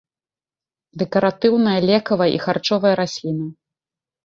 Дэкаратыўная, 1.01 1.75
лекавая 1.91 2.29
і 2.39 2.41
харчовая 2.47 2.95
расліна. 3.03 3.45